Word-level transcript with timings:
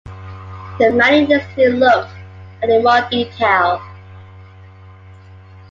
The 0.79 0.89
money 0.95 1.27
needs 1.27 1.45
to 1.49 1.55
be 1.55 1.67
looked 1.69 2.09
at 2.63 2.69
in 2.71 2.83
more 2.83 3.07
detail. 3.11 3.79